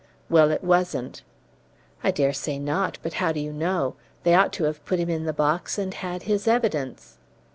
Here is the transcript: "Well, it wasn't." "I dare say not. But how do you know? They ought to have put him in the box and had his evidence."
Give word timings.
"Well, 0.31 0.49
it 0.49 0.63
wasn't." 0.63 1.21
"I 2.03 2.09
dare 2.09 2.33
say 2.33 2.57
not. 2.57 2.97
But 3.03 3.13
how 3.21 3.31
do 3.31 3.39
you 3.39 3.53
know? 3.53 3.97
They 4.23 4.33
ought 4.33 4.51
to 4.53 4.63
have 4.63 4.83
put 4.83 4.97
him 4.97 5.11
in 5.11 5.25
the 5.25 5.31
box 5.31 5.77
and 5.77 5.93
had 5.93 6.23
his 6.23 6.47
evidence." 6.47 7.19